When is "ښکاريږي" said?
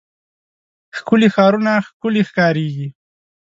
2.29-2.87